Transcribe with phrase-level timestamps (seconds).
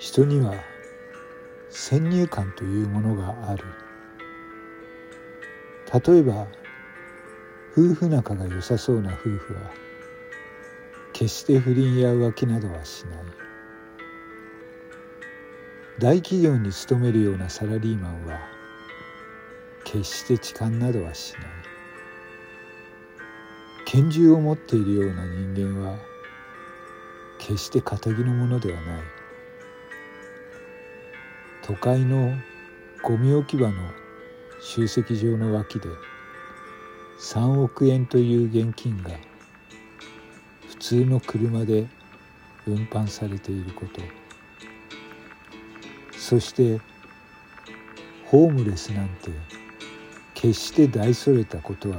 [0.00, 0.54] 人には
[1.68, 3.64] 先入観というものがある。
[5.92, 6.46] 例えば
[7.72, 9.60] 夫婦仲が良さそうな夫婦は
[11.12, 13.18] 決して不倫や浮気などはしない。
[15.98, 18.40] 大企業に勤めるようなサラリーマンは
[19.84, 21.42] 決して痴漢などはしない。
[23.84, 25.98] 拳銃を持っているような人間は
[27.36, 29.19] 決して堅気のものではない。
[31.70, 32.34] 都会の
[33.00, 33.74] ゴミ置き場の
[34.60, 35.88] 集積場の脇で
[37.20, 39.10] 3億円という現金が
[40.68, 41.86] 普通の車で
[42.66, 44.02] 運搬されていること。
[46.18, 46.80] そして
[48.26, 49.30] ホームレスなんて
[50.34, 51.98] 決して大それたことは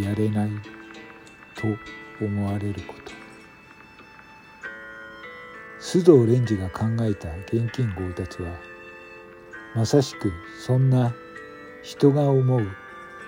[0.00, 0.50] やれない
[1.56, 3.12] と思われること。
[5.80, 8.75] 須藤蓮司が考えた現金強奪は
[9.76, 11.14] まさしくそんな
[11.82, 12.66] 人が思う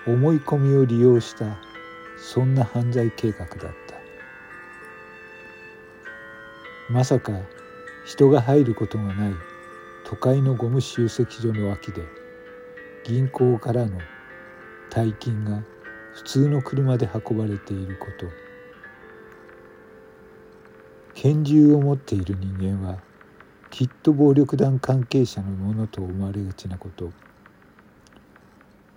[0.07, 1.59] 思い込みを利用した
[2.17, 3.69] そんな犯罪計画だった。
[6.91, 7.33] まさか
[8.07, 9.35] 人が入ることがない
[10.07, 12.03] 都会のゴム集積所の脇で
[13.05, 13.99] 銀行からの
[14.89, 15.63] 大金が
[16.15, 18.27] 普通の車で運ばれていること。
[21.15, 23.03] 拳銃を持っている人間は
[23.71, 27.11] きっと暴力団関係者のものと思われがちなこと。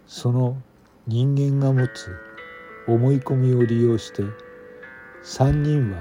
[0.08, 0.61] その
[1.08, 2.16] 人間が持つ
[2.88, 4.23] 思い込みを利用して
[5.23, 5.97] 3人は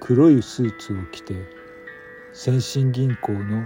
[0.00, 1.34] 黒いスーツを着て
[2.32, 3.64] 先進銀行の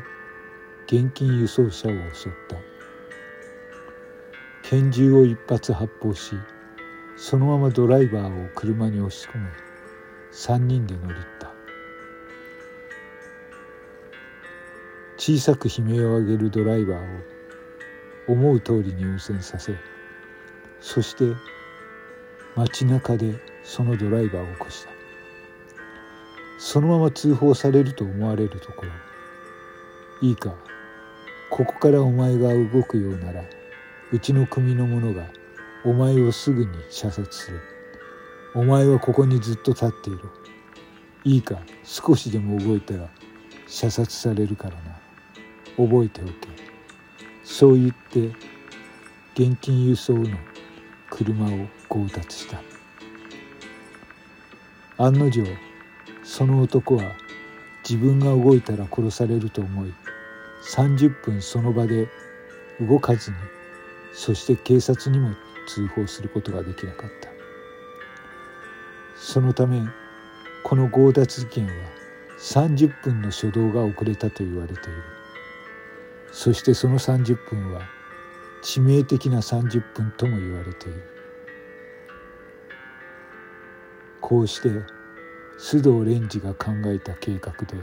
[0.86, 2.56] 現金輸送車を襲った。
[4.62, 6.34] 拳銃を一発発砲し
[7.16, 9.48] そのままドライバーを車に押し込め
[10.32, 11.51] 3人で乗りった。
[15.24, 19.72] 小さく悲鳴を上げるドライバーを思う通りに運転させ
[20.80, 21.32] そして
[22.56, 24.90] 街中でそのドライバーを起こした。
[26.58, 28.90] そのまま通報されると思われるところ。
[30.28, 30.56] いいか
[31.52, 33.44] ここからお前が動くようなら
[34.10, 35.22] うちの組の者が
[35.84, 37.60] お前をすぐに射殺する。
[38.56, 40.18] お前はここにずっと立っていろ。
[41.22, 43.08] いいか少しでも動いたら
[43.68, 45.01] 射殺されるからな。
[45.76, 46.32] 覚えておけ。
[47.44, 48.26] そう言って
[49.34, 50.36] 現金輸送の
[51.10, 52.62] 車を強奪した。
[54.98, 55.44] 案の定
[56.22, 57.12] その男は
[57.88, 59.92] 自分が動いたら殺されると思い
[60.64, 62.08] 30分その場で
[62.80, 63.36] 動かずに
[64.12, 65.34] そして警察にも
[65.66, 67.28] 通報することができなかった。
[69.16, 69.80] そのため
[70.64, 71.72] この強奪事件は
[72.38, 75.21] 30分の初動が遅れたと言われている。
[76.32, 77.82] そしてその30分は
[78.64, 81.02] 致命的な30分とも言われている。
[84.20, 84.68] こうして
[85.58, 87.76] 須藤蓮司が考えた計画で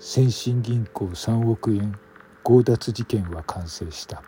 [0.00, 1.96] 先進銀行3億円
[2.42, 4.24] 強奪事件は完成した。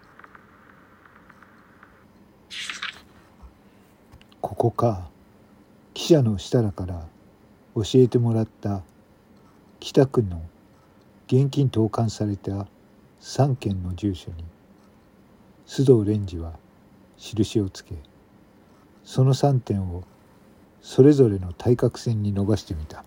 [4.41, 5.09] ここか
[5.95, 7.07] 記者の設楽から
[7.75, 8.83] 教えてもらった
[9.81, 10.43] 北区の
[11.27, 12.69] 現金投函された
[13.25, 14.45] 3件の住所に
[15.67, 16.53] 須藤蓮司は
[17.17, 17.95] 印をつけ
[19.03, 20.05] その3点を
[20.83, 23.03] それぞれの対角線に伸ばしてみた。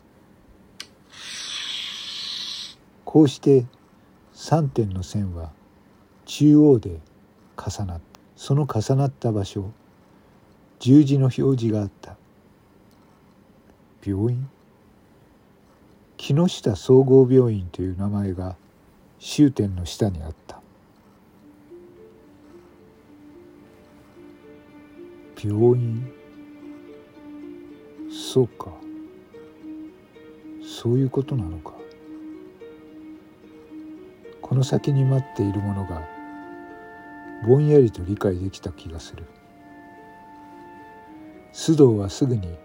[3.06, 3.68] こうして
[4.34, 5.52] 3点の線は
[6.26, 7.00] 中央で
[7.56, 9.70] 重なったその重なった場所
[10.80, 12.18] 十字の表示があった。
[14.04, 14.50] 病院？
[16.18, 18.56] 木下総合病院という名前が
[19.20, 20.62] 終点の下にあった。
[25.44, 26.12] 病院。
[28.10, 28.72] そうか。
[30.64, 31.74] そういうことなのか。
[34.42, 36.08] この先に待っているものが
[37.46, 39.26] ぼんやりと理解できた気がする。
[41.54, 42.56] 須藤はすぐに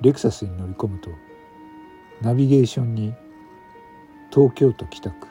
[0.00, 1.10] レクサスに乗り込むと
[2.22, 3.12] ナビゲーションに
[4.32, 5.26] 東京都北区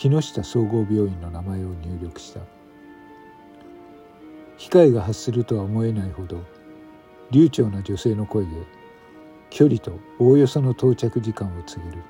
[0.00, 2.40] 木下総合病院の名前を入力した。
[4.56, 6.42] 機械が発するとは思えないほど
[7.30, 8.50] 流暢な女性の声で
[9.50, 12.02] 距離とおおよその到着時間を告げる。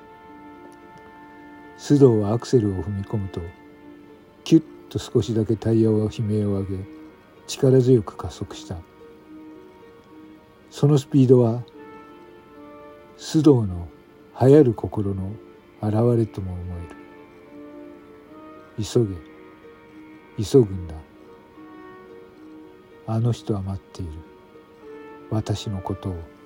[1.77, 3.41] 須藤はアクセルを踏み込むと
[4.45, 6.85] キュッと少しだけタイヤは悲鳴を上げ
[7.45, 8.77] 力強く加速した。
[10.69, 11.61] そのスピードは
[13.17, 13.89] 須藤の
[14.39, 15.33] 流行る心の
[15.81, 17.00] 現れとも思える。
[18.77, 19.15] 急げ。
[20.43, 20.95] 急ぐんだ。
[23.07, 24.11] あの人は待っている。
[25.29, 26.40] 私のことを。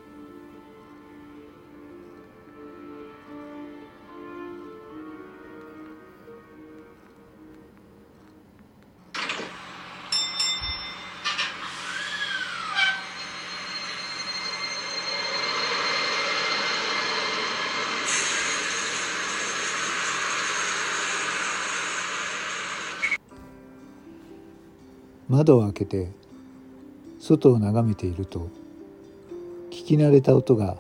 [25.35, 26.09] 窓を開けて
[27.19, 28.47] 外を眺めていると
[29.69, 30.77] 聞き慣れた音が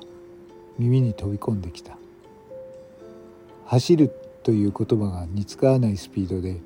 [0.79, 1.97] 耳に飛び込んできた。
[3.65, 4.11] 走る
[4.43, 6.61] という言葉が似つかわないスピードで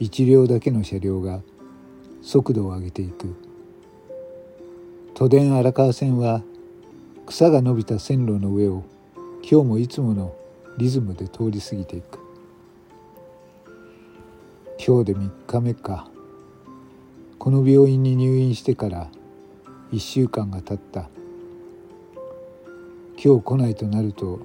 [0.00, 1.40] 一両だけの車両が
[2.20, 3.36] 速度を上げていく。
[5.14, 6.42] 都電荒川線は
[7.26, 8.82] 草が伸びた線路の上を
[9.48, 10.34] 今日もいつもの
[10.78, 12.18] リズムで通り過ぎていく。
[14.84, 16.13] 今日で3日目か。
[17.44, 19.10] この病院に入院してから
[19.92, 21.10] 1週間が経った。
[23.22, 24.40] 今日来ないとなると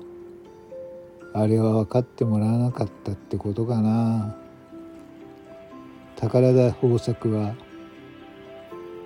[1.34, 4.36] あれは分かってもらわなかったってことかな。
[6.18, 7.56] 宝田豊作は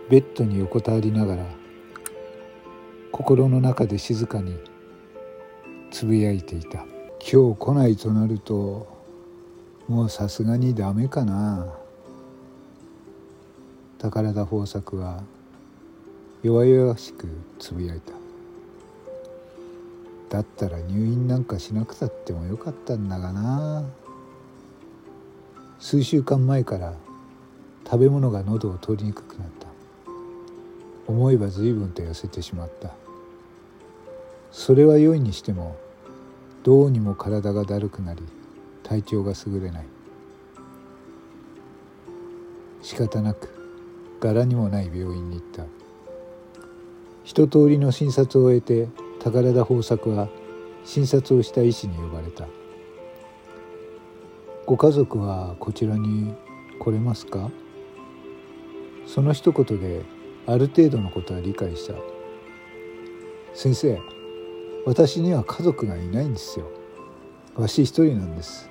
[0.09, 1.45] ベッドに横たわりながら
[3.11, 4.57] 心の中で静かに
[5.91, 6.79] つぶやいていた。
[7.19, 8.87] 今日来ないとなると
[9.87, 11.82] もうさすがにダメかな。
[14.03, 15.23] 宝田豊作は
[16.43, 17.25] 弱々しく
[17.57, 18.11] つぶやいた。
[20.27, 23.85] だったら入院なんかしなくたってもよかったんだがな。
[25.79, 26.93] 数週間前から
[27.85, 29.67] 食べ物が喉を通りにくくなった。
[31.07, 32.89] 思えば随分と痩せてしまった。
[34.51, 35.77] それは良いにしても
[36.63, 38.21] どうにも体がだるくなり
[38.83, 39.85] 体調が優れない。
[42.81, 43.62] 仕方なく
[44.23, 45.65] 柄にもない病院に行った。
[47.25, 48.87] 一通りの診察を終えて
[49.19, 50.29] 宝田豊作は
[50.85, 52.47] 診察をした医師に呼ばれた。
[54.65, 56.33] ご家族はこちらに
[56.79, 57.51] 来れますか？
[59.05, 60.03] その一言で
[60.47, 61.95] ある程度のことは理解した。
[63.53, 63.99] 先生
[64.85, 66.71] 私には家族がいないんですよ。
[67.55, 68.69] わし一人なんです。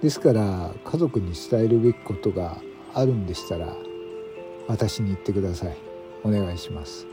[0.00, 2.58] ですから家族に伝えるべきことが
[2.94, 3.74] あるんでしたら
[4.68, 5.76] 私に言ってください。
[6.24, 7.06] お願いします。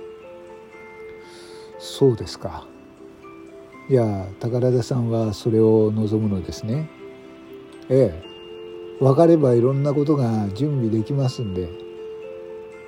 [1.79, 2.67] そうですか。
[3.89, 6.89] いや宝田さんはそれを望むのですね。
[7.89, 8.29] ええ。
[8.99, 11.69] 分かればいろんなことが準備できますんで。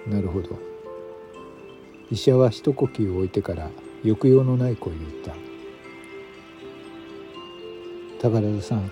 [0.07, 0.59] なるほど。
[2.11, 3.71] 医者は一呼吸置いてから
[4.03, 5.33] 抑揚のない声で言った。
[8.21, 8.91] 宝田さん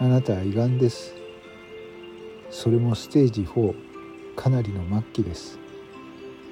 [0.00, 1.14] あなたは胃がんです。
[2.50, 3.89] それもステージ4
[4.36, 5.58] かなりの末期です。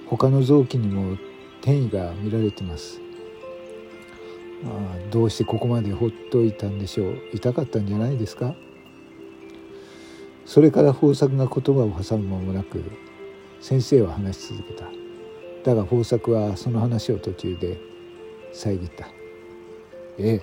[0.07, 1.17] 他の臓器にも
[1.61, 3.01] 転移が見られてます。
[4.65, 7.19] あどうしてここまでほっといたんでしょう。
[7.33, 8.55] 痛かったんじゃないですか？
[10.45, 12.83] それから豊作が言葉を挟む間もなく
[13.61, 14.87] 先生は話し続けた。
[15.65, 17.79] だが豊作はその話を途中で
[18.53, 19.07] 遮った。
[20.19, 20.41] え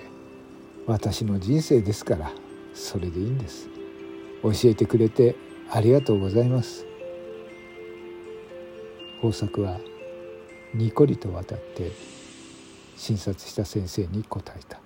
[0.86, 2.30] 私の人生ですから
[2.72, 3.68] それでいいんです。
[4.42, 5.34] 教えてくれて
[5.68, 6.85] ありがとうございます。
[9.26, 9.80] 豊作は
[10.72, 11.90] にこりと渡って
[12.96, 14.85] 診察した先生に答えた。